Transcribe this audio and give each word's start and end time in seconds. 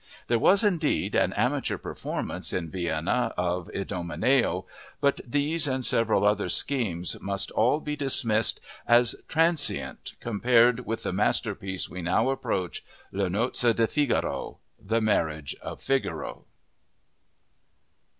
There 0.29 0.39
was, 0.39 0.63
indeed, 0.63 1.13
an 1.13 1.31
amateur 1.33 1.77
performance 1.77 2.53
in 2.53 2.71
Vienna 2.71 3.35
of 3.37 3.69
Idomeneo. 3.71 4.65
But 4.99 5.21
these 5.23 5.67
and 5.67 5.85
several 5.85 6.25
other 6.25 6.49
schemes 6.49 7.17
must 7.21 7.51
all 7.51 7.79
be 7.79 7.95
dismissed 7.95 8.59
as 8.87 9.13
transient 9.27 10.13
compared 10.19 10.87
with 10.87 11.03
the 11.03 11.13
masterpiece 11.13 11.87
we 11.87 12.01
now 12.01 12.31
approach—Le 12.31 13.29
Nozze 13.29 13.75
di 13.75 13.85
Figaro 13.85 14.57
(The 14.83 15.01
Marriage 15.01 15.55
of 15.61 15.79
Figaro). 15.83 16.45